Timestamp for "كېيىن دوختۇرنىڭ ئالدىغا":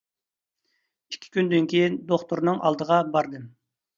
1.73-2.99